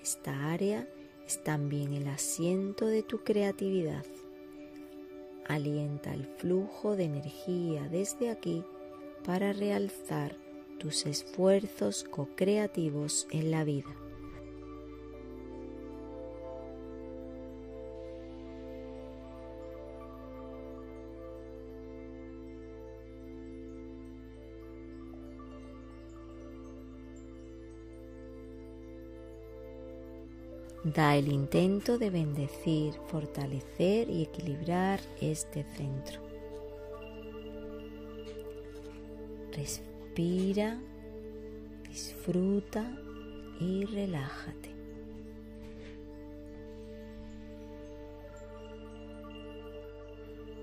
Esta 0.10 0.52
área 0.52 0.88
es 1.28 1.44
también 1.44 1.94
el 1.94 2.08
asiento 2.08 2.88
de 2.88 3.04
tu 3.04 3.20
creatividad. 3.20 4.04
Alienta 5.48 6.12
el 6.16 6.26
flujo 6.26 6.96
de 6.96 7.04
energía 7.04 7.88
desde 7.90 8.32
aquí 8.32 8.64
para 9.24 9.54
realzar 9.54 10.36
tus 10.80 11.06
esfuerzos 11.06 12.06
co-creativos 12.06 13.28
en 13.30 13.52
la 13.52 13.64
vida. 13.64 13.99
Da 30.84 31.18
el 31.18 31.28
intento 31.28 31.98
de 31.98 32.10
bendecir, 32.10 32.94
fortalecer 33.08 34.10
y 34.10 34.24
equilibrar 34.24 35.02
este 35.20 35.66
centro. 35.76 36.22
Respira, 39.52 40.80
disfruta 41.90 42.98
y 43.60 43.84
relájate. 43.86 44.70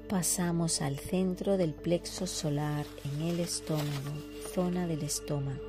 Pasamos 0.08 0.80
al 0.80 0.98
centro 0.98 1.58
del 1.58 1.74
plexo 1.74 2.26
solar 2.26 2.86
en 3.04 3.22
el 3.22 3.40
estómago, 3.40 4.14
zona 4.54 4.86
del 4.86 5.02
estómago. 5.02 5.66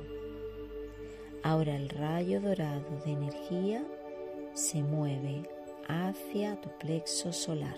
Ahora 1.42 1.76
el 1.76 1.90
rayo 1.90 2.40
dorado 2.40 3.02
de 3.04 3.12
energía 3.12 3.84
se 4.58 4.82
mueve 4.82 5.48
hacia 5.86 6.60
tu 6.60 6.68
plexo 6.78 7.32
solar. 7.32 7.76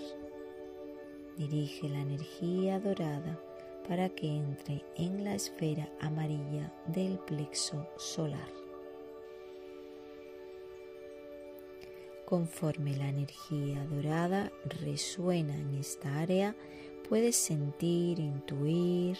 Dirige 1.36 1.90
la 1.90 2.00
energía 2.00 2.80
dorada 2.80 3.38
para 3.86 4.08
que 4.08 4.26
entre 4.26 4.82
en 4.96 5.22
la 5.22 5.34
esfera 5.34 5.90
amarilla 6.00 6.72
del 6.86 7.18
plexo 7.18 7.86
solar. 7.98 8.48
Conforme 12.24 12.96
la 12.96 13.08
energía 13.10 13.84
dorada 13.84 14.50
resuena 14.82 15.54
en 15.58 15.74
esta 15.74 16.20
área, 16.20 16.56
puedes 17.10 17.36
sentir, 17.36 18.20
intuir, 18.20 19.18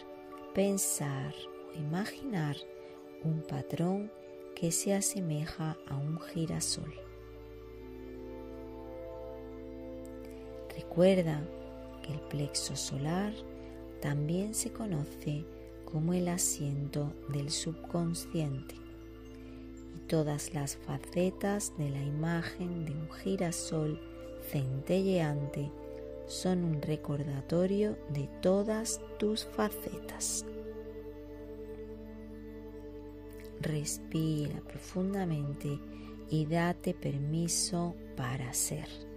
pensar 0.55 1.35
o 1.75 1.79
imaginar 1.79 2.57
un 3.23 3.43
patrón 3.43 4.11
que 4.55 4.73
se 4.73 4.95
asemeja 4.95 5.77
a 5.87 5.97
un 5.97 6.19
girasol. 6.21 7.10
Recuerda 10.91 11.41
que 12.03 12.13
el 12.13 12.19
plexo 12.19 12.75
solar 12.75 13.33
también 14.03 14.55
se 14.55 14.73
conoce 14.73 15.45
como 15.85 16.15
el 16.15 16.27
asiento 16.27 17.13
del 17.29 17.51
subconsciente 17.51 18.75
y 19.95 20.09
todas 20.09 20.53
las 20.53 20.77
facetas 20.77 21.73
de 21.79 21.91
la 21.91 22.03
imagen 22.03 22.85
de 22.87 22.91
un 22.91 23.09
girasol 23.09 24.01
centelleante 24.51 25.71
son 26.27 26.65
un 26.65 26.83
recordatorio 26.83 27.97
de 28.13 28.29
todas 28.43 29.01
tus 29.21 29.45
facetas. 29.45 30.45
Respira 33.61 34.61
profundamente 34.63 35.79
y 36.31 36.47
date 36.47 36.95
permiso 36.95 37.95
para 38.17 38.53
ser. 38.53 39.10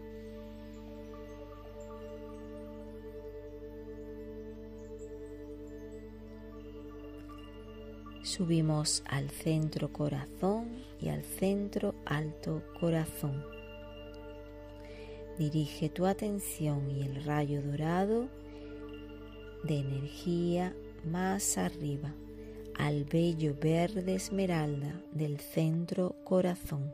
Subimos 8.36 9.04
al 9.06 9.30
centro 9.30 9.94
corazón 9.94 10.68
y 11.00 11.10
al 11.10 11.24
centro 11.24 11.94
alto 12.04 12.64
corazón. 12.80 13.46
Dirige 15.38 15.90
tu 15.90 16.08
atención 16.08 16.90
y 16.90 17.04
el 17.04 17.24
rayo 17.26 17.62
dorado 17.62 18.30
de 19.64 19.78
energía 19.78 20.76
más 21.06 21.60
arriba 21.60 22.12
al 22.76 23.04
bello 23.04 23.56
verde 23.62 24.16
esmeralda 24.16 25.00
del 25.12 25.40
centro 25.40 26.16
corazón. 26.24 26.92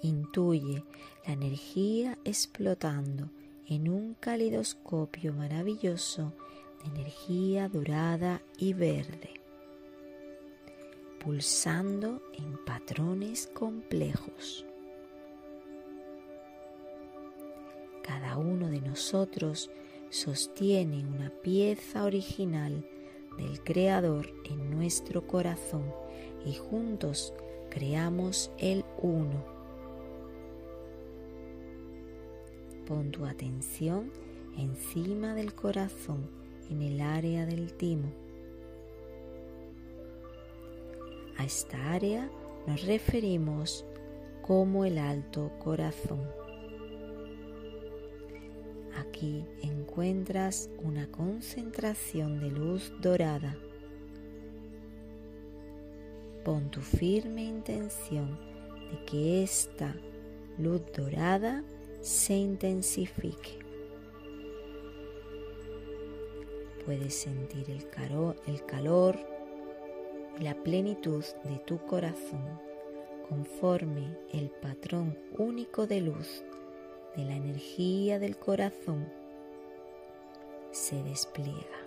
Intuye 0.00 0.82
la 1.26 1.34
energía 1.34 2.18
explotando 2.24 3.28
en 3.68 3.90
un 3.90 4.14
calidoscopio 4.14 5.34
maravilloso 5.34 6.32
energía 6.84 7.68
dorada 7.68 8.42
y 8.58 8.74
verde, 8.74 9.30
pulsando 11.18 12.22
en 12.34 12.56
patrones 12.64 13.46
complejos. 13.48 14.66
Cada 18.02 18.36
uno 18.36 18.68
de 18.68 18.80
nosotros 18.80 19.70
sostiene 20.10 21.06
una 21.06 21.30
pieza 21.30 22.04
original 22.04 22.84
del 23.38 23.62
Creador 23.62 24.28
en 24.44 24.70
nuestro 24.70 25.26
corazón 25.26 25.84
y 26.44 26.54
juntos 26.54 27.32
creamos 27.70 28.50
el 28.58 28.84
uno. 29.00 29.44
Pon 32.86 33.10
tu 33.12 33.24
atención 33.24 34.12
encima 34.58 35.34
del 35.34 35.54
corazón 35.54 36.41
en 36.70 36.82
el 36.82 37.00
área 37.00 37.46
del 37.46 37.72
timo. 37.74 38.12
A 41.38 41.44
esta 41.44 41.92
área 41.92 42.30
nos 42.66 42.86
referimos 42.86 43.84
como 44.42 44.84
el 44.84 44.98
alto 44.98 45.50
corazón. 45.58 46.20
Aquí 48.96 49.44
encuentras 49.62 50.70
una 50.82 51.10
concentración 51.10 52.40
de 52.40 52.50
luz 52.50 52.92
dorada. 53.00 53.56
Pon 56.44 56.70
tu 56.70 56.80
firme 56.80 57.44
intención 57.44 58.38
de 58.90 59.04
que 59.06 59.42
esta 59.42 59.94
luz 60.58 60.82
dorada 60.94 61.64
se 62.00 62.34
intensifique. 62.34 63.61
Puedes 66.84 67.14
sentir 67.14 67.70
el, 67.70 67.86
el 68.46 68.66
calor 68.66 69.18
y 70.38 70.42
la 70.42 70.54
plenitud 70.54 71.24
de 71.44 71.58
tu 71.58 71.78
corazón 71.86 72.60
conforme 73.28 74.16
el 74.32 74.50
patrón 74.50 75.16
único 75.38 75.86
de 75.86 76.00
luz 76.00 76.44
de 77.16 77.24
la 77.24 77.36
energía 77.36 78.18
del 78.18 78.36
corazón 78.36 79.08
se 80.70 81.02
despliega. 81.04 81.78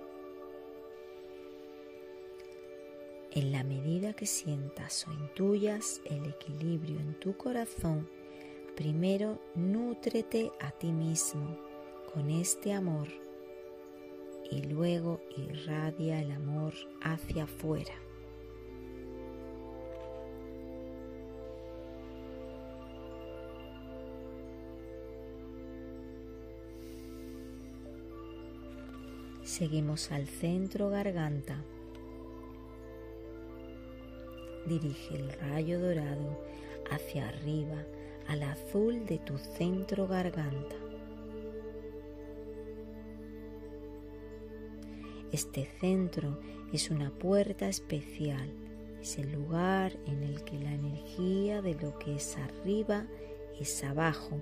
En 3.32 3.52
la 3.52 3.64
medida 3.64 4.14
que 4.14 4.26
sientas 4.26 5.06
o 5.08 5.12
intuyas 5.12 6.02
el 6.06 6.26
equilibrio 6.26 7.00
en 7.00 7.20
tu 7.20 7.36
corazón, 7.36 8.08
primero 8.76 9.40
nútrete 9.56 10.52
a 10.62 10.72
ti 10.72 10.94
mismo 10.94 11.58
con 12.14 12.30
este 12.30 12.72
amor 12.72 13.25
y 14.56 14.62
luego 14.62 15.20
irradia 15.36 16.22
el 16.22 16.32
amor 16.32 16.74
hacia 17.02 17.44
afuera. 17.44 17.94
Seguimos 29.44 30.12
al 30.12 30.28
centro 30.28 30.90
garganta. 30.90 31.58
Dirige 34.66 35.16
el 35.16 35.34
rayo 35.34 35.80
dorado 35.80 36.42
hacia 36.90 37.28
arriba 37.28 37.84
al 38.28 38.44
azul 38.44 39.06
de 39.06 39.20
tu 39.20 39.38
centro 39.38 40.08
garganta. 40.08 40.85
Este 45.36 45.70
centro 45.82 46.40
es 46.72 46.90
una 46.90 47.10
puerta 47.10 47.68
especial, 47.68 48.50
es 49.02 49.18
el 49.18 49.34
lugar 49.34 49.92
en 50.06 50.24
el 50.24 50.42
que 50.46 50.58
la 50.58 50.74
energía 50.74 51.62
de 51.62 51.74
lo 51.74 52.00
que 52.00 52.16
es 52.16 52.38
arriba 52.38 53.06
es 53.60 53.84
abajo, 53.84 54.40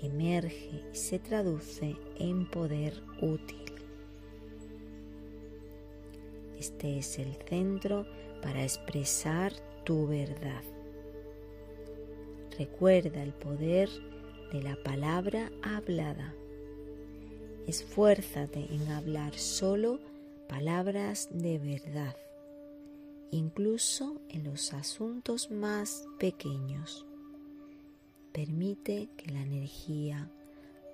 emerge 0.00 0.80
y 0.90 0.96
se 0.96 1.18
traduce 1.18 1.96
en 2.18 2.48
poder 2.48 2.94
útil. 3.20 3.74
Este 6.58 6.98
es 7.00 7.18
el 7.18 7.34
centro 7.46 8.06
para 8.40 8.62
expresar 8.62 9.52
tu 9.84 10.06
verdad. 10.06 10.62
Recuerda 12.58 13.22
el 13.22 13.34
poder 13.34 13.90
de 14.50 14.62
la 14.62 14.82
palabra 14.82 15.52
hablada. 15.62 16.34
Esfuérzate 17.66 18.66
en 18.70 18.88
hablar 18.92 19.34
solo 19.34 20.00
palabras 20.52 21.30
de 21.30 21.58
verdad, 21.58 22.14
incluso 23.30 24.20
en 24.28 24.44
los 24.44 24.74
asuntos 24.74 25.50
más 25.50 26.06
pequeños. 26.18 27.06
Permite 28.34 29.08
que 29.16 29.32
la 29.32 29.40
energía 29.40 30.30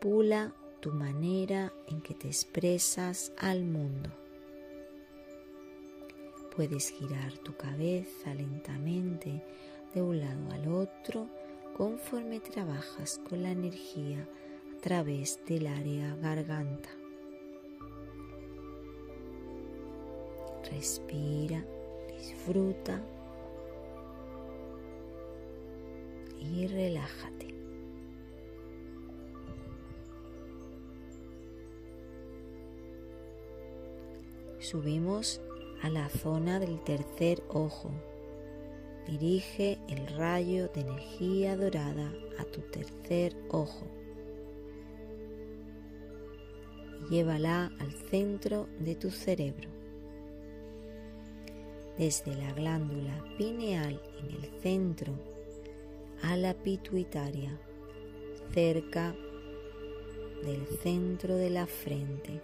pula 0.00 0.54
tu 0.78 0.92
manera 0.92 1.72
en 1.88 2.00
que 2.02 2.14
te 2.14 2.28
expresas 2.28 3.32
al 3.36 3.64
mundo. 3.64 4.10
Puedes 6.54 6.90
girar 6.90 7.36
tu 7.38 7.56
cabeza 7.56 8.32
lentamente 8.34 9.42
de 9.92 10.02
un 10.02 10.20
lado 10.20 10.52
al 10.52 10.68
otro 10.68 11.28
conforme 11.76 12.38
trabajas 12.38 13.20
con 13.28 13.42
la 13.42 13.50
energía 13.50 14.24
a 14.72 14.80
través 14.80 15.44
del 15.46 15.66
área 15.66 16.14
garganta. 16.14 16.97
Respira, 20.70 21.64
disfruta 22.16 23.02
y 26.40 26.66
relájate. 26.66 27.54
Subimos 34.58 35.40
a 35.82 35.88
la 35.88 36.10
zona 36.10 36.60
del 36.60 36.82
tercer 36.84 37.42
ojo. 37.48 37.90
Dirige 39.06 39.78
el 39.88 40.06
rayo 40.18 40.68
de 40.68 40.82
energía 40.82 41.56
dorada 41.56 42.12
a 42.38 42.44
tu 42.44 42.60
tercer 42.60 43.34
ojo. 43.48 43.86
Y 47.00 47.14
llévala 47.14 47.72
al 47.78 47.92
centro 48.10 48.68
de 48.78 48.94
tu 48.96 49.10
cerebro. 49.10 49.77
Desde 51.98 52.32
la 52.36 52.52
glándula 52.52 53.24
pineal 53.36 54.00
en 54.20 54.30
el 54.30 54.62
centro 54.62 55.12
a 56.22 56.36
la 56.36 56.54
pituitaria, 56.54 57.58
cerca 58.54 59.16
del 60.44 60.64
centro 60.80 61.34
de 61.34 61.50
la 61.50 61.66
frente 61.66 62.40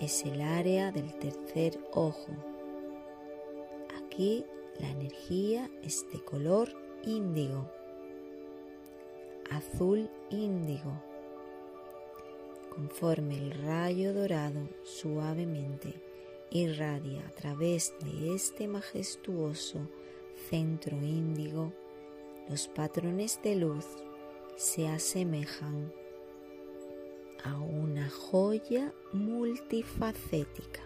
es 0.00 0.24
el 0.24 0.40
área 0.40 0.90
del 0.90 1.14
tercer 1.20 1.78
ojo. 1.92 2.32
Aquí 4.02 4.44
la 4.80 4.90
energía 4.90 5.70
es 5.84 6.04
de 6.12 6.18
color 6.24 6.68
índigo, 7.04 7.70
azul 9.52 10.10
índigo. 10.30 11.00
Conforme 12.74 13.38
el 13.38 13.52
rayo 13.52 14.12
dorado 14.12 14.68
suavemente 14.82 16.09
irradia 16.50 17.26
a 17.26 17.30
través 17.30 17.94
de 18.00 18.34
este 18.34 18.66
majestuoso 18.66 19.88
centro 20.48 20.96
índigo, 20.96 21.72
los 22.48 22.68
patrones 22.68 23.40
de 23.42 23.56
luz 23.56 23.86
se 24.56 24.88
asemejan 24.88 25.92
a 27.44 27.58
una 27.58 28.08
joya 28.10 28.92
multifacética. 29.12 30.80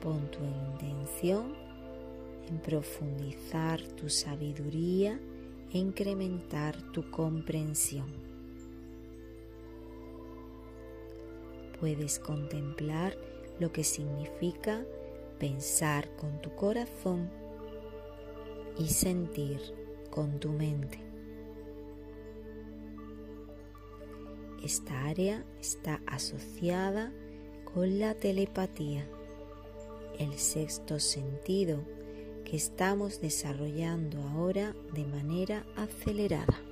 Pon 0.00 0.30
tu 0.30 0.40
intención 0.44 1.54
en 2.48 2.58
profundizar 2.60 3.82
tu 3.96 4.08
sabiduría 4.08 5.18
e 5.72 5.78
incrementar 5.78 6.80
tu 6.92 7.10
comprensión. 7.10 8.25
Puedes 11.80 12.18
contemplar 12.18 13.16
lo 13.58 13.72
que 13.72 13.84
significa 13.84 14.84
pensar 15.38 16.08
con 16.16 16.40
tu 16.40 16.54
corazón 16.54 17.30
y 18.78 18.88
sentir 18.88 19.60
con 20.10 20.38
tu 20.40 20.50
mente. 20.50 20.98
Esta 24.62 25.04
área 25.04 25.44
está 25.60 26.00
asociada 26.06 27.12
con 27.72 27.98
la 27.98 28.14
telepatía, 28.14 29.06
el 30.18 30.38
sexto 30.38 30.98
sentido 30.98 31.84
que 32.44 32.56
estamos 32.56 33.20
desarrollando 33.20 34.22
ahora 34.22 34.74
de 34.92 35.04
manera 35.04 35.66
acelerada. 35.76 36.65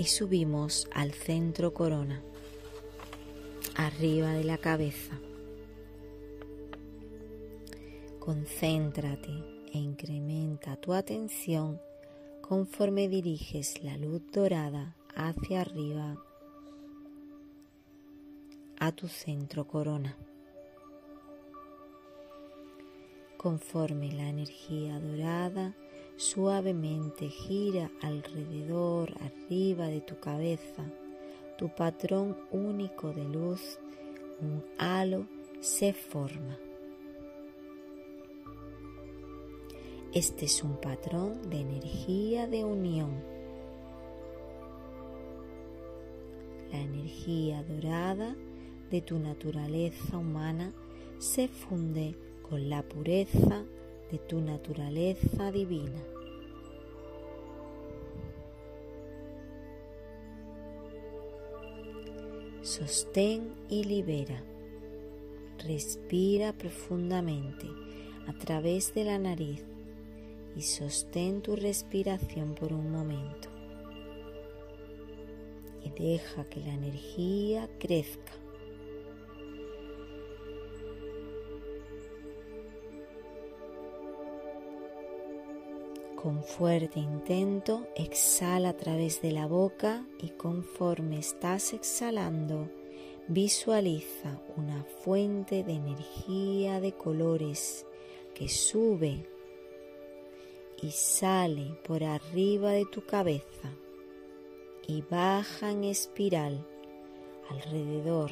Y 0.00 0.06
subimos 0.06 0.88
al 0.92 1.12
centro 1.12 1.72
corona, 1.72 2.20
arriba 3.76 4.32
de 4.32 4.44
la 4.44 4.58
cabeza 4.58 5.20
Concéntrate 8.20 9.32
e 9.72 9.78
incrementa 9.78 10.76
tu 10.76 10.92
atención 10.92 11.80
conforme 12.42 13.08
diriges 13.08 13.82
la 13.82 13.96
luz 13.96 14.22
dorada 14.30 14.94
hacia 15.16 15.62
arriba 15.62 16.16
a 18.78 18.92
tu 18.92 19.08
centro 19.08 19.66
corona. 19.66 20.16
Conforme 23.38 24.12
la 24.12 24.28
energía 24.28 25.00
dorada 25.00 25.74
suavemente 26.20 27.30
gira 27.30 27.90
alrededor, 28.02 29.10
arriba 29.22 29.86
de 29.86 30.02
tu 30.02 30.20
cabeza, 30.20 30.84
tu 31.56 31.70
patrón 31.74 32.36
único 32.50 33.10
de 33.10 33.24
luz, 33.24 33.78
un 34.42 34.62
halo, 34.76 35.24
se 35.60 35.94
forma. 35.94 36.58
Este 40.12 40.44
es 40.44 40.62
un 40.62 40.76
patrón 40.76 41.48
de 41.48 41.60
energía 41.60 42.46
de 42.46 42.64
unión. 42.64 43.22
La 46.70 46.80
energía 46.80 47.62
dorada 47.62 48.36
de 48.90 49.00
tu 49.00 49.18
naturaleza 49.18 50.18
humana 50.18 50.74
se 51.18 51.48
funde 51.48 52.14
con 52.42 52.68
la 52.68 52.82
pureza 52.82 53.64
de 54.10 54.18
tu 54.18 54.40
naturaleza 54.40 55.52
divina. 55.52 56.02
Sostén 62.62 63.54
y 63.68 63.84
libera. 63.84 64.42
Respira 65.58 66.52
profundamente 66.52 67.66
a 68.26 68.32
través 68.32 68.94
de 68.94 69.04
la 69.04 69.18
nariz 69.18 69.64
y 70.56 70.62
sostén 70.62 71.42
tu 71.42 71.56
respiración 71.56 72.54
por 72.54 72.72
un 72.72 72.90
momento. 72.90 73.48
Y 75.84 75.90
deja 75.90 76.44
que 76.44 76.60
la 76.60 76.74
energía 76.74 77.68
crezca. 77.78 78.32
Con 86.22 86.44
fuerte 86.44 87.00
intento, 87.00 87.88
exhala 87.96 88.68
a 88.68 88.76
través 88.76 89.22
de 89.22 89.32
la 89.32 89.46
boca 89.46 90.04
y 90.20 90.28
conforme 90.28 91.18
estás 91.18 91.72
exhalando, 91.72 92.68
visualiza 93.28 94.38
una 94.54 94.84
fuente 95.02 95.64
de 95.64 95.72
energía 95.72 96.78
de 96.78 96.92
colores 96.92 97.86
que 98.34 98.50
sube 98.50 99.24
y 100.82 100.90
sale 100.90 101.78
por 101.88 102.04
arriba 102.04 102.72
de 102.72 102.84
tu 102.84 103.02
cabeza 103.06 103.72
y 104.86 105.00
baja 105.00 105.70
en 105.70 105.84
espiral 105.84 106.66
alrededor 107.48 108.30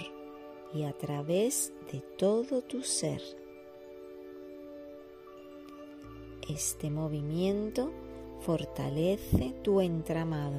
y 0.75 0.83
a 0.83 0.93
través 0.93 1.73
de 1.91 2.03
todo 2.19 2.61
tu 2.61 2.83
ser. 2.83 3.38
Este 6.49 6.91
movimiento 6.91 7.93
fortalece 8.41 9.55
tu 9.63 9.83
entramado 9.83 10.59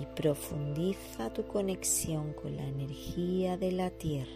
y 0.00 0.06
profundiza 0.14 1.32
tu 1.32 1.44
conexión 1.44 2.32
con 2.34 2.54
la 2.54 2.64
energía 2.64 3.56
de 3.56 3.72
la 3.72 3.90
tierra. 3.90 4.30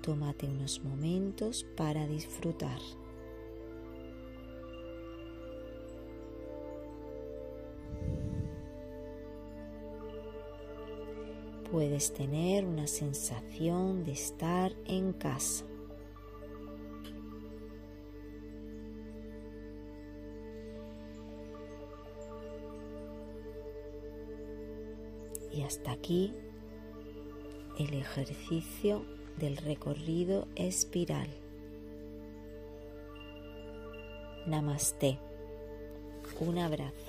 Tómate 0.00 0.46
unos 0.46 0.84
momentos 0.84 1.66
para 1.76 2.06
disfrutar. 2.06 2.78
Puedes 11.72 12.12
tener 12.12 12.64
una 12.64 12.86
sensación 12.86 14.04
de 14.04 14.12
estar 14.12 14.72
en 14.84 15.12
casa. 15.14 15.64
Y 25.54 25.62
hasta 25.62 25.92
aquí 25.92 26.34
el 27.78 27.94
ejercicio 27.94 29.04
del 29.38 29.56
recorrido 29.56 30.48
espiral. 30.56 31.28
Namaste. 34.46 35.18
Un 36.40 36.58
abrazo. 36.58 37.03